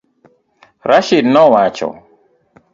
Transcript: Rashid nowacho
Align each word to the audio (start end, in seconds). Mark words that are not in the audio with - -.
Rashid 0.89 1.25
nowacho 1.33 1.89